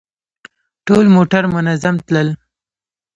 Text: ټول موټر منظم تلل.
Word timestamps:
ټول 0.87 1.05
موټر 1.15 1.43
منظم 1.53 1.95
تلل. 2.05 2.27